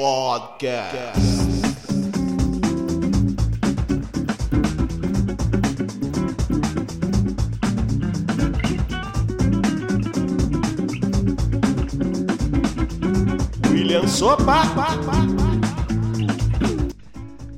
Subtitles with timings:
[0.00, 1.20] Podcast.
[13.70, 14.62] William Sopa.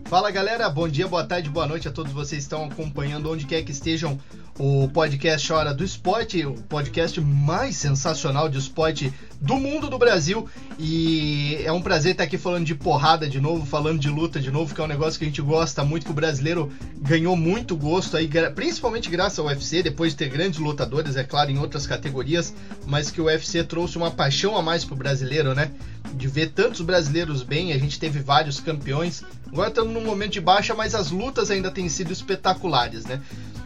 [0.06, 3.46] Fala galera, bom dia, boa tarde, boa noite a todos vocês que estão acompanhando onde
[3.46, 4.18] quer que estejam
[4.58, 10.48] o podcast Hora do Esporte, o podcast mais sensacional de esporte do mundo do Brasil.
[10.78, 14.50] E é um prazer estar aqui falando de porrada de novo, falando de luta de
[14.50, 17.76] novo, que é um negócio que a gente gosta muito, que o brasileiro ganhou muito
[17.76, 21.86] gosto aí, principalmente graças ao UFC, depois de ter grandes lutadores, é claro, em outras
[21.86, 22.54] categorias,
[22.86, 25.70] mas que o UFC trouxe uma paixão a mais pro brasileiro, né?
[26.14, 29.24] De ver tantos brasileiros bem, a gente teve vários campeões.
[29.48, 33.20] Agora estamos num momento de baixa, mas as lutas ainda têm sido espetaculares, né?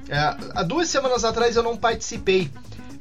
[0.08, 0.16] É,
[0.54, 2.48] há duas semanas atrás eu não participei,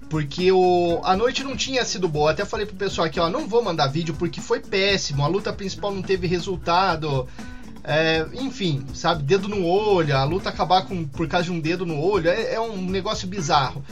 [0.10, 2.32] porque o, a noite não tinha sido boa.
[2.32, 5.52] Até falei pro pessoal aqui, ó, não vou mandar vídeo porque foi péssimo, a luta
[5.52, 7.28] principal não teve resultado.
[7.84, 11.86] É, enfim, sabe, dedo no olho, a luta acabar com, por causa de um dedo
[11.86, 13.84] no olho, é, é um negócio bizarro.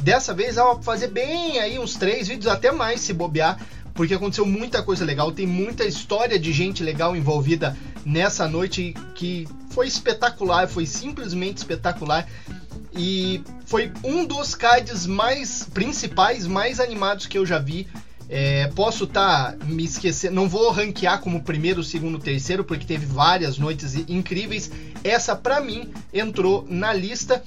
[0.00, 3.58] Dessa vez ela vai fazer bem aí uns três vídeos, até mais se bobear,
[3.94, 9.48] porque aconteceu muita coisa legal, tem muita história de gente legal envolvida nessa noite que
[9.70, 12.26] foi espetacular, foi simplesmente espetacular
[12.94, 13.42] e
[13.72, 17.88] foi um dos cards mais principais, mais animados que eu já vi.
[18.28, 23.06] É, posso estar tá me esquecendo, não vou ranquear como primeiro, segundo, terceiro, porque teve
[23.06, 24.70] várias noites incríveis.
[25.02, 27.42] Essa, para mim, entrou na lista.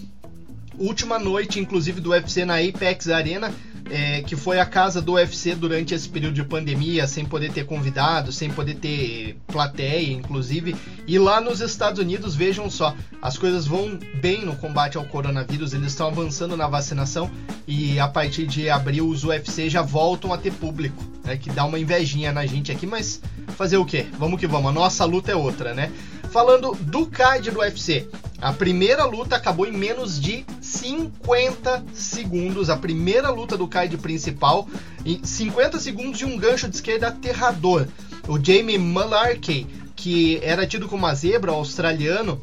[0.80, 3.54] Última noite, inclusive, do UFC na Apex Arena
[3.90, 7.66] é, que foi a casa do UFC durante esse período de pandemia, sem poder ter
[7.66, 10.76] convidados, sem poder ter plateia, inclusive.
[11.08, 15.74] E lá nos Estados Unidos, vejam só, as coisas vão bem no combate ao coronavírus,
[15.74, 17.30] eles estão avançando na vacinação
[17.68, 21.66] e a partir de abril os UFC já voltam a ter público, né, que dá
[21.66, 23.22] uma invejinha na gente aqui, mas
[23.56, 24.06] fazer o quê?
[24.18, 25.92] Vamos que vamos, a nossa luta é outra, né?
[26.32, 28.08] Falando do card do UFC,
[28.42, 32.70] a primeira luta acabou em menos de 50 segundos.
[32.70, 34.68] A primeira luta do card principal,
[35.06, 37.88] em 50 segundos de um gancho de esquerda aterrador.
[38.28, 42.42] O Jamie Mullarkey, que era tido como uma zebra australiano,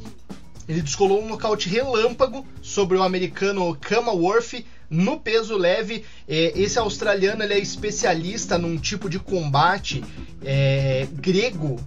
[0.69, 6.05] ele descolou um nocaute relâmpago sobre o americano Kama Worth no peso leve.
[6.29, 10.05] É, esse australiano ele é especialista num tipo de combate
[10.45, 11.81] é, grego,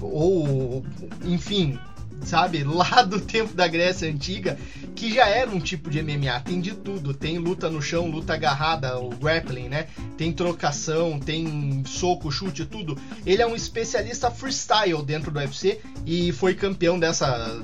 [0.00, 0.84] ou
[1.24, 1.78] enfim,
[2.26, 4.58] sabe, lá do tempo da Grécia Antiga,
[4.94, 6.40] que já era um tipo de MMA.
[6.40, 9.86] Tem de tudo, tem luta no chão, luta agarrada, o grappling, né?
[10.16, 12.98] Tem trocação, tem soco, chute, tudo.
[13.24, 17.62] Ele é um especialista freestyle dentro do UFC e foi campeão dessa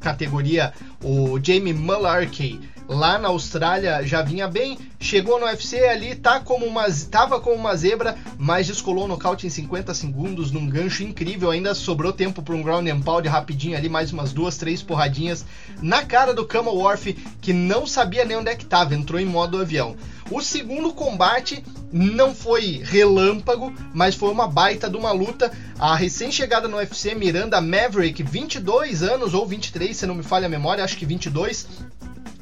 [0.00, 6.40] categoria, o Jamie Mullarkey lá na Austrália já vinha bem, chegou no UFC ali, tá
[6.40, 11.02] como uma, tava como uma zebra, mas descolou o nocaute em 50 segundos num gancho
[11.02, 14.82] incrível, ainda sobrou tempo para um ground and pound rapidinho ali, mais umas duas, três
[14.82, 15.44] porradinhas
[15.82, 19.26] na cara do Kama Worf, que não sabia nem onde é que tava, entrou em
[19.26, 19.96] modo avião.
[20.30, 25.52] O segundo combate não foi relâmpago, mas foi uma baita de uma luta.
[25.78, 30.48] A recém-chegada no UFC, Miranda Maverick, 22 anos ou 23, se não me falha a
[30.48, 31.68] memória, acho que 22,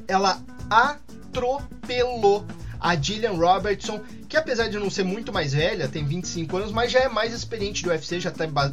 [0.08, 2.44] ela atropelou
[2.80, 6.92] a Gillian Robertson, que apesar de não ser muito mais velha, tem 25 anos, mas
[6.92, 8.30] já é mais experiente do UFC, já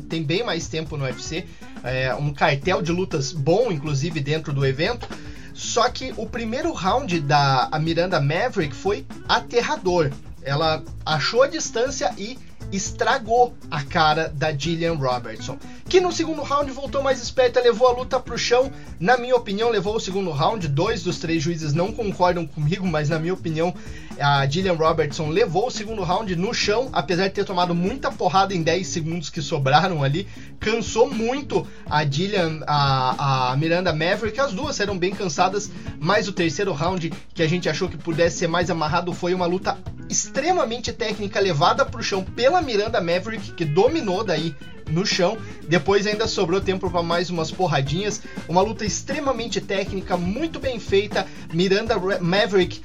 [0.10, 1.46] tem, bem mais tempo no UFC,
[1.84, 5.08] é, um cartel de lutas bom, inclusive, dentro do evento.
[5.54, 10.12] Só que o primeiro round da Miranda Maverick foi aterrador.
[10.42, 12.38] Ela achou a distância e
[12.72, 15.58] estragou a cara da Gillian Robertson,
[15.92, 18.72] que no segundo round voltou mais esperta, levou a luta para o chão.
[18.98, 20.70] Na minha opinião, levou o segundo round.
[20.70, 23.76] Dois dos três juízes não concordam comigo, mas na minha opinião,
[24.18, 28.54] a Gillian Robertson levou o segundo round no chão, apesar de ter tomado muita porrada
[28.54, 30.30] em 10 segundos que sobraram ali.
[30.62, 34.40] Cansou muito a Gillian, a, a Miranda Maverick.
[34.40, 38.38] As duas eram bem cansadas, mas o terceiro round, que a gente achou que pudesse
[38.38, 39.78] ser mais amarrado, foi uma luta
[40.10, 44.56] extremamente técnica levada para o chão pela Miranda Maverick, que dominou daí
[44.92, 45.38] no chão.
[45.68, 48.22] Depois ainda sobrou tempo para mais umas porradinhas.
[48.48, 51.26] Uma luta extremamente técnica, muito bem feita.
[51.54, 52.82] Miranda Maverick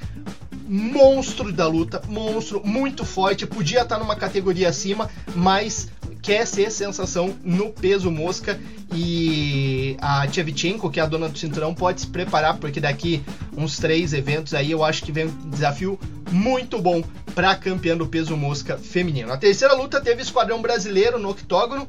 [0.67, 5.87] monstro da luta, monstro, muito forte, podia estar numa categoria acima, mas
[6.27, 8.59] quer ser sensação no peso mosca
[8.93, 13.23] e a Tchevchenko, que é a dona do cinturão, pode se preparar porque daqui
[13.55, 15.97] uns três eventos aí eu acho que vem um desafio
[16.29, 17.01] muito bom
[17.33, 19.31] para campeã do peso mosca feminino.
[19.31, 21.87] A terceira luta teve esquadrão brasileiro no octógono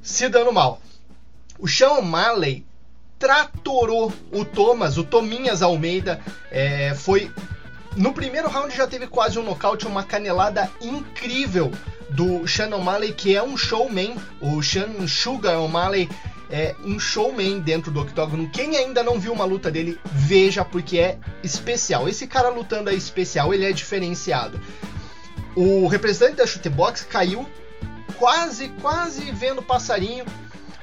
[0.00, 0.80] se dando mal.
[1.58, 2.64] O Sean Marley
[3.18, 7.30] tratorou o Thomas, o Tominhas Almeida, é, foi
[7.98, 11.70] no primeiro round já teve quase um nocaute, uma canelada incrível
[12.14, 14.16] do Sean O'Malley, que é um showman.
[14.40, 16.08] O Sean Sugar O'Malley
[16.48, 18.48] é um showman dentro do octógono.
[18.50, 22.08] Quem ainda não viu uma luta dele, veja porque é especial.
[22.08, 24.60] Esse cara lutando é especial, ele é diferenciado.
[25.56, 27.48] O representante da chutebox caiu
[28.16, 30.24] quase, quase vendo passarinho.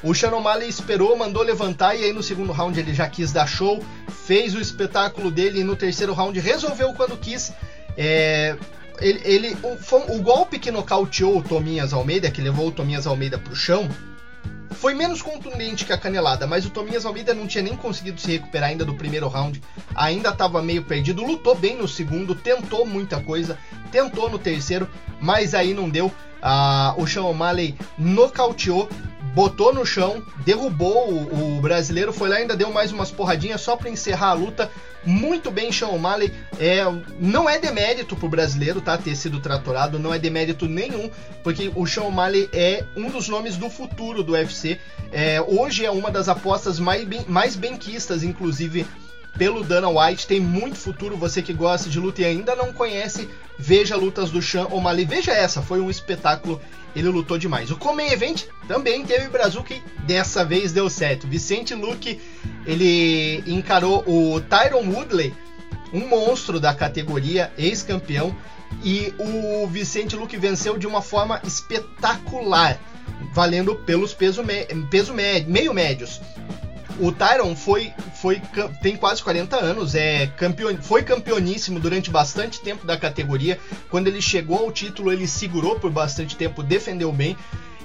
[0.03, 3.47] O Sean O'Malley esperou, mandou levantar e aí no segundo round ele já quis dar
[3.47, 3.81] show,
[4.25, 7.53] fez o espetáculo dele e no terceiro round resolveu quando quis.
[7.97, 8.57] É,
[9.01, 13.37] ele, ele o, o, golpe que nocauteou o Tominhas Almeida, que levou o Tominhas Almeida
[13.37, 13.89] para o chão,
[14.71, 18.31] foi menos contundente que a canelada, mas o Tominhas Almeida não tinha nem conseguido se
[18.31, 19.61] recuperar ainda do primeiro round,
[19.93, 23.57] ainda estava meio perdido, lutou bem no segundo, tentou muita coisa,
[23.91, 24.89] tentou no terceiro,
[25.19, 26.11] mas aí não deu.
[26.41, 28.89] Ah, o Sean O'Malley nocauteou
[29.33, 33.75] botou no chão, derrubou o, o, brasileiro, foi lá ainda deu mais umas porradinhas só
[33.75, 34.71] para encerrar a luta.
[35.03, 36.31] Muito bem, Sean O'Malley.
[36.59, 36.83] É,
[37.19, 38.97] não é demérito pro brasileiro, tá?
[38.97, 41.09] Ter sido tratorado, não é demérito nenhum,
[41.43, 44.79] porque o Sean O'Malley é um dos nomes do futuro do UFC.
[45.11, 48.85] É, hoje é uma das apostas mais, bem, mais benquistas, inclusive
[49.37, 51.17] pelo Dana White, tem muito futuro.
[51.17, 55.05] Você que gosta de luta e ainda não conhece, veja lutas do Sean O'Malley.
[55.05, 56.61] Veja essa, foi um espetáculo.
[56.95, 57.71] Ele lutou demais.
[57.71, 61.27] O Comen Event também teve Brazuca e dessa vez deu certo.
[61.27, 62.19] Vicente Luke,
[62.65, 65.33] ele encarou o Tyron Woodley,
[65.93, 68.35] um monstro da categoria, ex-campeão,
[68.83, 72.79] e o Vicente Luke venceu de uma forma espetacular,
[73.33, 76.19] valendo pelos peso, me peso meio médios.
[76.99, 78.41] O Tyron foi, foi
[78.81, 83.59] tem quase 40 anos, é campeon, foi campeoníssimo durante bastante tempo da categoria.
[83.89, 87.37] Quando ele chegou ao título, ele segurou por bastante tempo, defendeu bem.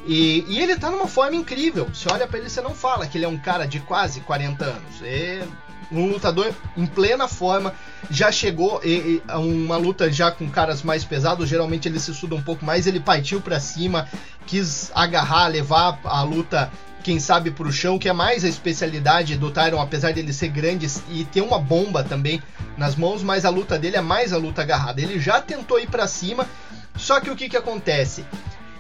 [0.07, 1.87] E, e ele tá numa forma incrível.
[1.93, 4.65] Você olha para ele, você não fala que ele é um cara de quase 40
[4.65, 5.03] anos.
[5.03, 5.43] É
[5.91, 7.73] um lutador em plena forma,
[8.11, 12.11] já chegou e, e, a uma luta já com caras mais pesados, geralmente ele se
[12.11, 14.09] estuda um pouco mais, ele partiu para cima,
[14.47, 16.71] quis agarrar, levar a luta
[17.07, 20.89] quem sabe pro chão, que é mais a especialidade do Tyron, apesar dele ser grande
[21.09, 22.43] e ter uma bomba também
[22.77, 25.01] nas mãos, mas a luta dele é mais a luta agarrada.
[25.01, 26.49] Ele já tentou ir para cima,
[26.97, 28.25] só que o que que acontece?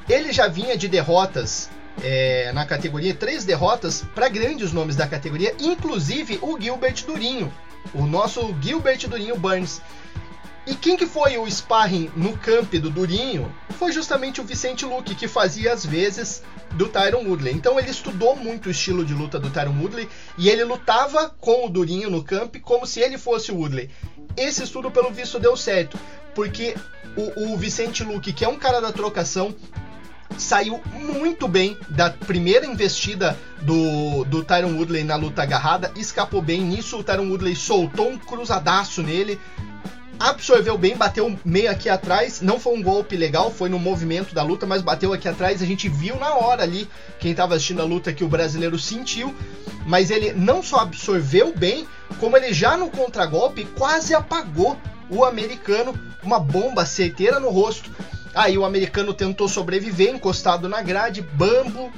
[0.08, 1.70] Ele já vinha de derrotas
[2.02, 7.52] é, na categoria, três derrotas para grandes nomes da categoria, inclusive o Gilbert Durinho,
[7.94, 9.80] o nosso Gilbert Durinho Burns.
[10.66, 13.54] E quem que foi o sparring no camp do Durinho?
[13.78, 16.42] Foi justamente o Vicente Luque, que fazia as vezes
[16.72, 17.54] do Tyron Woodley.
[17.54, 21.66] Então ele estudou muito o estilo de luta do Tyron Woodley e ele lutava com
[21.66, 23.90] o Durinho no camp como se ele fosse o Woodley.
[24.36, 25.98] Esse estudo, pelo visto, deu certo,
[26.34, 26.74] porque
[27.16, 29.54] o, o Vicente Luque, que é um cara da trocação,
[30.36, 36.60] saiu muito bem da primeira investida do, do Tyron Woodley na luta agarrada, escapou bem
[36.60, 36.98] nisso.
[36.98, 39.40] O Tyron Woodley soltou um cruzadaço nele,
[40.18, 42.40] absorveu bem, bateu meio aqui atrás.
[42.40, 45.62] Não foi um golpe legal, foi no movimento da luta, mas bateu aqui atrás.
[45.62, 49.34] A gente viu na hora ali, quem estava assistindo a luta, que o brasileiro sentiu.
[49.86, 51.86] Mas ele não só absorveu bem,
[52.18, 54.76] como ele já no contragolpe quase apagou
[55.08, 55.94] o americano.
[56.22, 57.90] Uma bomba certeira no rosto.
[58.34, 61.90] Aí o americano tentou sobreviver, encostado na grade, bambo,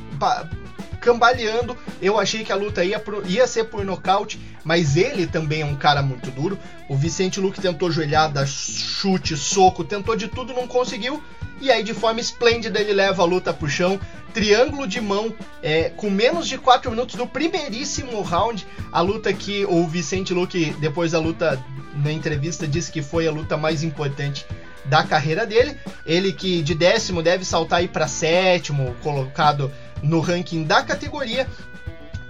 [1.08, 1.76] cambaleando.
[2.02, 5.64] Eu achei que a luta ia, pro, ia ser por nocaute, mas ele também é
[5.64, 6.58] um cara muito duro.
[6.88, 11.22] O Vicente Luque tentou joelhada, chute, soco, tentou de tudo, não conseguiu.
[11.60, 13.98] E aí, de forma esplêndida, ele leva a luta pro chão.
[14.32, 18.66] Triângulo de mão, é, com menos de 4 minutos do primeiríssimo round.
[18.92, 21.58] A luta que o Vicente Luque, depois da luta,
[21.96, 24.46] na entrevista, disse que foi a luta mais importante
[24.84, 25.76] da carreira dele.
[26.06, 31.46] Ele que de décimo deve saltar aí para sétimo, colocado no ranking da categoria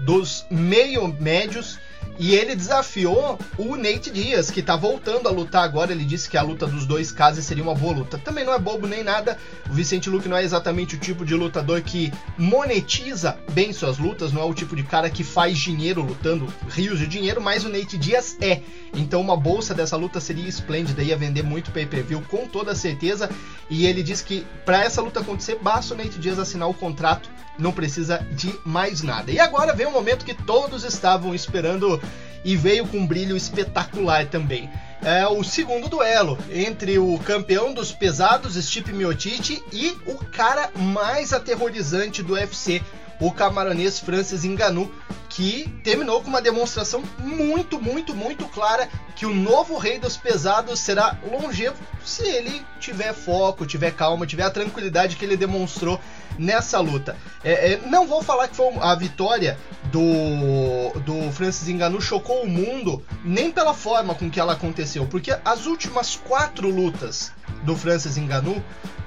[0.00, 1.78] dos meio médios
[2.18, 5.92] e ele desafiou o Nate Diaz, que tá voltando a lutar agora.
[5.92, 8.18] Ele disse que a luta dos dois casos seria uma boa luta.
[8.18, 9.38] Também não é bobo nem nada.
[9.70, 14.32] O Vicente Luque não é exatamente o tipo de lutador que monetiza bem suas lutas,
[14.32, 17.68] não é o tipo de cara que faz dinheiro lutando, rios de dinheiro, mas o
[17.68, 18.62] Nate Diaz é.
[18.94, 23.30] Então uma bolsa dessa luta seria esplêndida, ia vender muito pay-per-view com toda certeza.
[23.70, 27.30] E ele disse que para essa luta acontecer, basta o Nate Diaz assinar o contrato,
[27.58, 29.30] não precisa de mais nada.
[29.30, 32.00] E agora vem o momento que todos estavam esperando
[32.44, 34.70] e veio com um brilho espetacular também.
[35.02, 41.32] é o segundo duelo entre o campeão dos pesados, Stipe Miocic, e o cara mais
[41.32, 42.82] aterrorizante do UFC,
[43.20, 44.90] o camaronês Francis Ngannou,
[45.28, 50.80] que terminou com uma demonstração muito, muito, muito clara que o novo rei dos pesados
[50.80, 56.00] será longevo se ele tiver foco, tiver calma, tiver a tranquilidade que ele demonstrou
[56.38, 57.16] nessa luta.
[57.44, 62.48] É, é, não vou falar que foi a vitória do, do Francis Ngannou chocou o
[62.48, 68.16] mundo, nem pela forma com que ela aconteceu, porque as últimas quatro lutas do Francis
[68.16, 68.62] Ngannou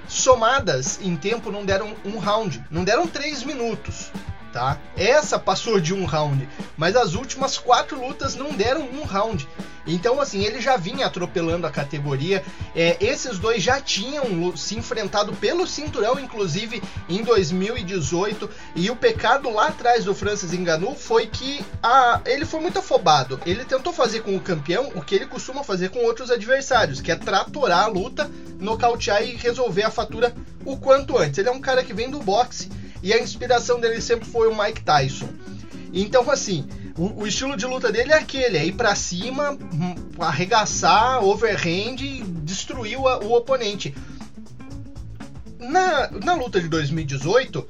[0.07, 4.11] somadas em tempo não deram um round, não deram três minutos
[4.51, 4.77] tá?
[4.95, 9.47] Essa passou de um round, mas as últimas quatro lutas não deram um round.
[9.85, 12.43] Então, assim, ele já vinha atropelando a categoria.
[12.75, 18.49] É, esses dois já tinham se enfrentado pelo cinturão, inclusive em 2018.
[18.75, 23.39] E o pecado lá atrás do Francis Ngannou foi que a, ele foi muito afobado.
[23.45, 27.11] Ele tentou fazer com o campeão o que ele costuma fazer com outros adversários, que
[27.11, 28.29] é tratorar a luta,
[28.59, 31.39] nocautear e resolver a fatura o quanto antes.
[31.39, 32.69] Ele é um cara que vem do boxe
[33.01, 35.29] e a inspiração dele sempre foi o Mike Tyson.
[35.93, 36.67] Então, assim,
[36.97, 41.97] o, o estilo de luta dele é aquele: é ir pra cima, hum, arregaçar, overhand
[41.99, 43.93] e destruir o, o oponente.
[45.59, 47.67] Na, na luta de 2018,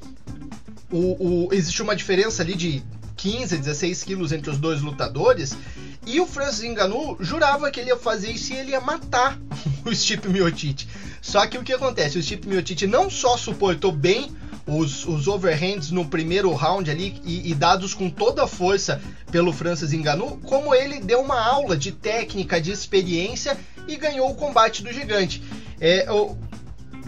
[0.90, 2.82] o, o, existe uma diferença ali de
[3.16, 5.56] 15, 16 quilos entre os dois lutadores.
[6.04, 9.38] E o Francis Ngannou jurava que ele ia fazer isso e ele ia matar
[9.86, 10.86] o Stipe Miocic.
[11.20, 12.18] Só que o que acontece?
[12.18, 14.34] O Stipe Miocic não só suportou bem
[14.66, 19.00] os, os overhands no primeiro round ali e, e, dados com toda a força
[19.30, 23.56] pelo Francis Ngannou, como ele deu uma aula de técnica, de experiência
[23.88, 25.42] e ganhou o combate do gigante.
[25.80, 26.06] É.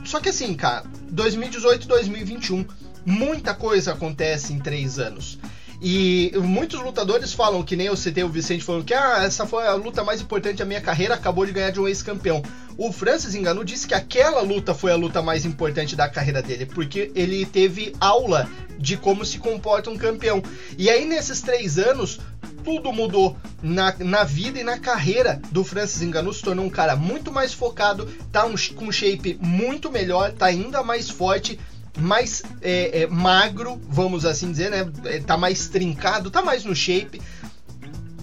[0.04, 2.66] Só que assim, cara, 2018 2021,
[3.06, 5.38] muita coisa acontece em três anos.
[5.86, 9.66] E muitos lutadores falam, que nem eu citei o Vicente falando que ah, essa foi
[9.66, 12.42] a luta mais importante da minha carreira, acabou de ganhar de um ex-campeão.
[12.78, 16.64] O Francis Ngannou disse que aquela luta foi a luta mais importante da carreira dele,
[16.64, 18.48] porque ele teve aula
[18.78, 20.42] de como se comporta um campeão.
[20.78, 22.18] E aí nesses três anos,
[22.64, 26.96] tudo mudou na, na vida e na carreira do Francis Ngannou, se tornou um cara
[26.96, 31.60] muito mais focado, tá um, com um shape muito melhor, tá ainda mais forte,
[31.98, 34.86] mais é, é, magro, vamos assim dizer, né?
[35.04, 37.20] É, tá mais trincado, tá mais no shape,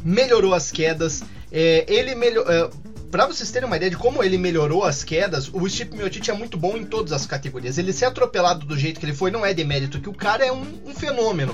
[0.03, 2.51] melhorou as quedas, é, ele melhorou.
[2.51, 2.69] É,
[3.11, 6.33] Pra vocês terem uma ideia de como ele melhorou as quedas, o Stipe Miocic é
[6.33, 7.77] muito bom em todas as categorias.
[7.77, 10.51] Ele ser atropelado do jeito que ele foi não é demérito, que o cara é
[10.51, 11.53] um, um fenômeno.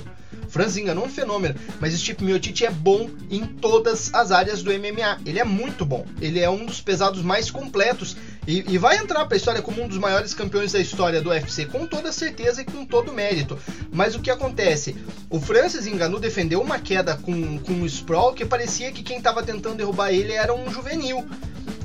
[0.50, 4.62] Franzinga não é um fenômeno, mas o Stipe Miocic é bom em todas as áreas
[4.62, 5.20] do MMA.
[5.26, 6.06] Ele é muito bom.
[6.22, 8.16] Ele é um dos pesados mais completos
[8.48, 11.30] e, e vai entrar para a história como um dos maiores campeões da história do
[11.30, 13.60] UFC, com toda certeza e com todo mérito.
[13.92, 14.96] Mas o que acontece?
[15.30, 19.44] O Francis Ngannou defendeu uma queda com, com um sprawl que parecia que quem estava
[19.44, 21.28] tentando derrubar ele era um juvenil.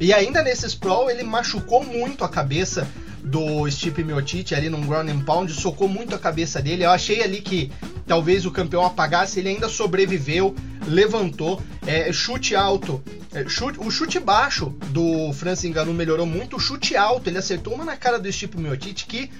[0.01, 2.87] E ainda nesse sprawl ele machucou muito a cabeça
[3.25, 6.85] do Stipe Miocic ali num ground and pound, socou muito a cabeça dele.
[6.85, 7.73] Eu achei ali que
[8.07, 10.55] talvez o campeão apagasse, ele ainda sobreviveu,
[10.87, 13.03] levantou, é, chute alto.
[13.33, 17.75] É, chute, o chute baixo do Francis Ngannou melhorou muito, o chute alto, ele acertou
[17.75, 19.31] uma na cara do Stipe Miocic que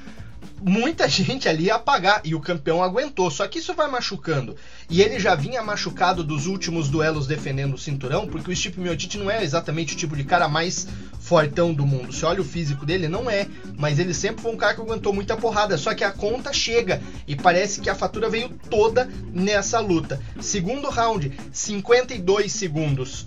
[0.65, 3.31] muita gente ali ia apagar e o campeão aguentou.
[3.31, 4.57] Só que isso vai machucando.
[4.89, 9.17] E ele já vinha machucado dos últimos duelos defendendo o cinturão, porque o Stipe Miocic
[9.19, 10.87] não é exatamente o tipo de cara mais
[11.21, 12.13] fortão do mundo.
[12.13, 15.13] Se olha o físico dele, não é, mas ele sempre foi um cara que aguentou
[15.13, 15.77] muita porrada.
[15.77, 20.21] Só que a conta chega e parece que a fatura veio toda nessa luta.
[20.41, 23.27] Segundo round, 52 segundos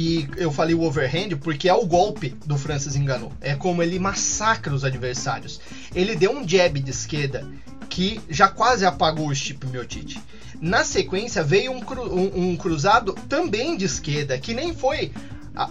[0.00, 3.30] e eu falei o overhand porque é o golpe do Francis Ngannou.
[3.38, 5.60] É como ele massacra os adversários.
[5.94, 7.46] Ele deu um jab de esquerda
[7.90, 10.18] que já quase apagou o Stipe Miocic.
[10.58, 15.12] Na sequência veio um, cru, um, um, cruzado também de esquerda, que nem foi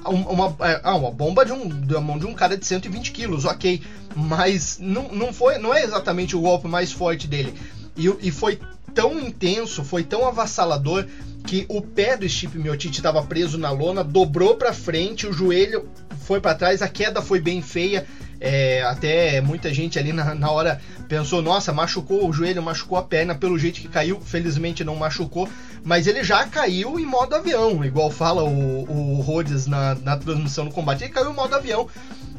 [0.08, 3.82] uma, uma, uma bomba de um, da mão de um cara de 120 quilos, ok.
[4.16, 7.56] Mas não, não, foi, não é exatamente o golpe mais forte dele.
[7.98, 8.60] E, e foi
[8.90, 11.06] tão intenso, foi tão avassalador
[11.46, 15.88] que o pé do Stipe Miocic estava preso na lona, dobrou para frente, o joelho
[16.30, 18.06] foi para trás, a queda foi bem feia.
[18.42, 20.80] É, até muita gente ali na, na, hora
[21.10, 24.22] pensou: nossa, machucou o joelho, machucou a perna, pelo jeito que caiu.
[24.22, 25.50] Felizmente não machucou,
[25.84, 30.66] mas ele já caiu em modo avião, igual fala o, o Rhodes na, na transmissão
[30.66, 31.04] do combate.
[31.04, 31.88] Ele caiu em modo avião.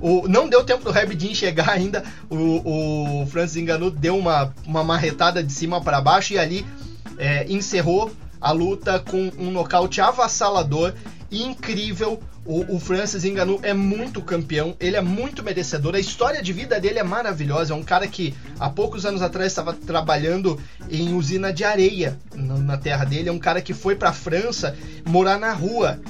[0.01, 2.03] O, não deu tempo do Herbie chegar ainda.
[2.29, 6.67] O, o Francis Ngannou deu uma, uma marretada de cima para baixo e ali
[7.19, 10.95] é, encerrou a luta com um nocaute avassalador
[11.31, 12.21] e incrível.
[12.45, 15.95] O, o, Francis Ngannou é muito campeão, ele é muito merecedor.
[15.95, 17.75] A história de vida dele é maravilhosa.
[17.75, 20.59] É um cara que há poucos anos atrás estava trabalhando
[20.91, 23.29] em usina de areia na terra dele.
[23.29, 24.75] É um cara que foi para a França
[25.07, 26.01] morar na rua.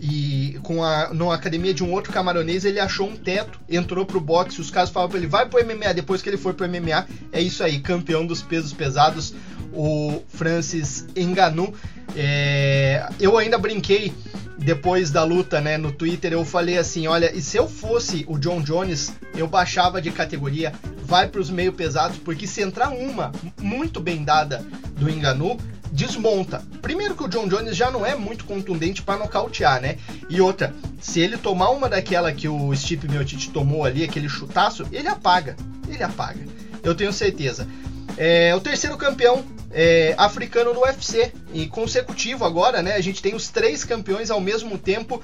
[0.00, 0.31] E
[0.62, 4.60] com a, numa academia de um outro camaronês, ele achou um teto, entrou pro boxe,
[4.60, 7.40] os caras falavam pra ele, vai pro MMA, depois que ele foi pro MMA, é
[7.40, 9.34] isso aí, campeão dos pesos pesados,
[9.72, 11.74] o Francis Ngannou.
[12.14, 14.12] É, eu ainda brinquei
[14.58, 18.38] depois da luta, né, no Twitter, eu falei assim, olha, e se eu fosse o
[18.38, 20.72] John Jones, eu baixava de categoria,
[21.04, 24.64] vai para os meio pesados, porque se entrar uma muito bem dada
[24.96, 25.58] do Enganu,
[25.92, 26.64] desmonta.
[26.80, 29.98] Primeiro que o John Jones já não é muito contundente para nocautear, né?
[30.28, 34.86] E outra, se ele tomar uma daquela que o Stipe Miocic tomou ali, aquele chutaço,
[34.90, 35.54] ele apaga.
[35.86, 36.40] Ele apaga.
[36.82, 37.68] Eu tenho certeza.
[38.16, 41.30] É, o terceiro campeão é, africano no UFC.
[41.52, 42.94] E consecutivo agora, né?
[42.94, 45.22] A gente tem os três campeões ao mesmo tempo.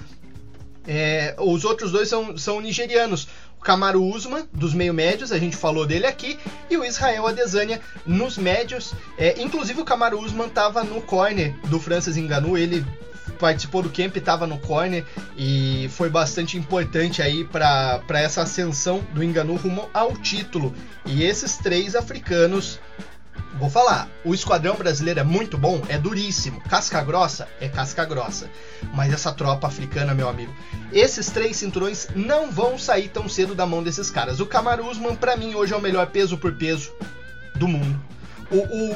[0.86, 3.28] É, os outros dois são, são nigerianos.
[3.58, 6.38] O Kamaru Usman, dos meio médios, a gente falou dele aqui,
[6.70, 8.94] e o Israel Adesanya nos médios.
[9.18, 12.86] É, inclusive o Kamaru Usman estava no corner do Francis Ngannou, ele
[13.38, 15.04] participou do camp, estava no corner
[15.36, 20.74] e foi bastante importante aí para essa ascensão do Ngannou rumo ao título.
[21.04, 22.78] E esses três africanos
[23.58, 26.60] Vou falar, o esquadrão brasileiro é muito bom, é duríssimo.
[26.60, 28.48] Casca grossa é casca grossa.
[28.94, 30.54] Mas essa tropa africana, meu amigo,
[30.92, 34.38] esses três cinturões não vão sair tão cedo da mão desses caras.
[34.38, 36.92] O Kamaru Usman, pra mim, hoje é o melhor peso por peso
[37.56, 38.00] do mundo.
[38.50, 38.92] O, o,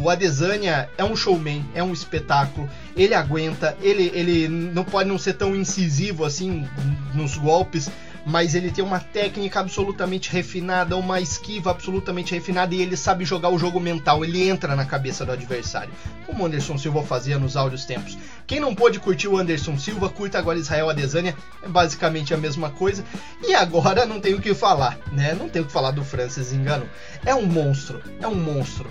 [0.00, 2.68] o, o Adesanya é um showman, é um espetáculo.
[2.96, 6.66] Ele aguenta, ele, ele não pode não ser tão incisivo assim
[7.14, 7.88] nos golpes,
[8.24, 13.48] mas ele tem uma técnica absolutamente refinada, uma esquiva absolutamente refinada e ele sabe jogar
[13.48, 15.92] o jogo mental, ele entra na cabeça do adversário,
[16.26, 18.16] como o Anderson Silva fazia nos áureos tempos.
[18.46, 22.70] Quem não pôde curtir o Anderson Silva, curta agora Israel Adesanya, é basicamente a mesma
[22.70, 23.04] coisa.
[23.42, 25.34] E agora não tenho o que falar, né?
[25.34, 26.88] Não tenho o que falar do Francis Engano.
[27.24, 28.90] É um monstro, é um monstro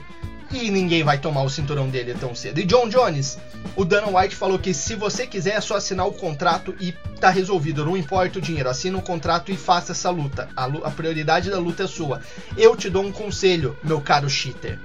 [0.53, 2.59] e ninguém vai tomar o cinturão dele tão cedo.
[2.59, 3.37] E John Jones,
[3.75, 7.29] o Dana White falou que se você quiser é só assinar o contrato e tá
[7.29, 10.49] resolvido, não importa o dinheiro, assina o contrato e faça essa luta.
[10.55, 12.21] A, a prioridade da luta é sua.
[12.57, 14.79] Eu te dou um conselho, meu caro cheater.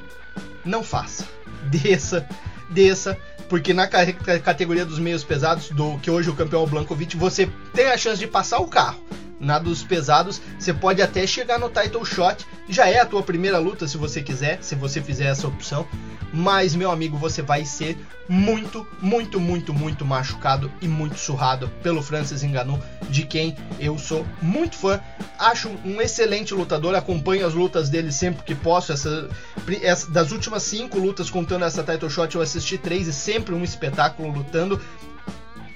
[0.64, 1.24] Não faça.
[1.70, 2.26] Desça,
[2.70, 3.16] desça,
[3.48, 7.50] porque na categoria dos meios pesados, do que hoje o campeão é o Blankovic, você
[7.74, 9.00] tem a chance de passar o carro
[9.38, 12.46] na dos pesados, você pode até chegar no title shot.
[12.68, 15.86] Já é a tua primeira luta se você quiser, se você fizer essa opção.
[16.32, 17.96] Mas, meu amigo, você vai ser
[18.28, 24.26] muito, muito, muito, muito machucado e muito surrado pelo Francis Ngannou, de quem eu sou
[24.42, 25.00] muito fã.
[25.38, 28.92] Acho um excelente lutador, acompanho as lutas dele sempre que posso.
[28.92, 29.28] Essa,
[29.80, 33.62] essa, das últimas cinco lutas, contando essa title shot, eu assisti três e sempre um
[33.62, 34.80] espetáculo lutando.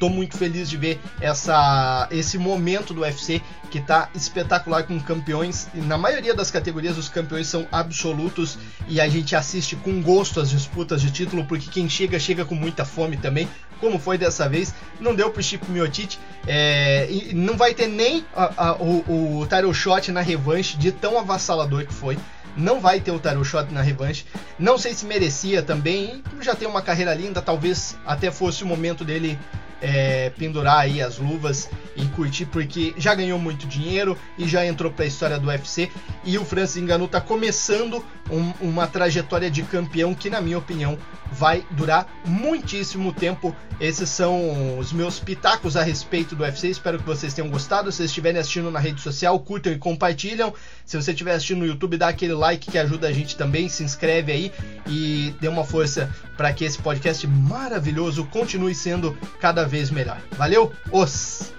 [0.01, 5.69] Tô muito feliz de ver essa, esse momento do UFC que tá espetacular com campeões.
[5.75, 8.59] Na maioria das categorias, os campeões são absolutos
[8.89, 12.55] e a gente assiste com gosto as disputas de título, porque quem chega, chega com
[12.55, 13.47] muita fome também.
[13.79, 18.69] Como foi dessa vez, não deu pro Chip Miotite, é, não vai ter nem a,
[18.71, 22.17] a, o, o shot na revanche de tão avassalador que foi
[22.57, 24.25] não vai ter o Tarot Shot na revanche.
[24.59, 26.23] Não sei se merecia também.
[26.41, 29.39] Já tem uma carreira linda, talvez até fosse o momento dele
[29.81, 34.91] é, pendurar aí as luvas e curtir, porque já ganhou muito dinheiro e já entrou
[34.91, 35.91] para a história do UFC.
[36.25, 40.99] E o Francis Ngannou está começando um, uma trajetória de campeão que, na minha opinião,
[41.33, 43.55] vai durar muitíssimo tempo.
[43.81, 46.69] Esses são os meus pitacos a respeito do UFC.
[46.69, 47.91] Espero que vocês tenham gostado.
[47.91, 50.53] Se vocês estiverem assistindo na rede social, curtam e compartilham.
[50.85, 53.69] Se você estiver assistindo no YouTube, dá aquele like que ajuda a gente também.
[53.69, 54.53] Se inscreve aí
[54.87, 60.19] e dê uma força para que esse podcast maravilhoso continue sendo cada vez melhor.
[60.39, 60.73] Valeu?
[60.91, 61.53] Os!